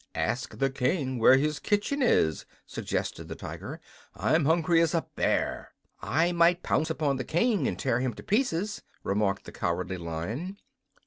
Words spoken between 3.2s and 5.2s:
the Tiger. "I'm hungry as a